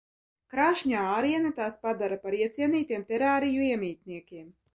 [0.53, 4.51] Krāšņā āriene tās padara par iecienītiem terāriju iemītniekiem.